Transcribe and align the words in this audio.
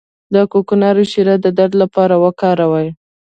د 0.33 0.35
کوکنارو 0.51 1.03
شیره 1.11 1.35
د 1.41 1.47
درد 1.57 1.73
لپاره 1.83 2.15
وکاروئ 2.25 2.87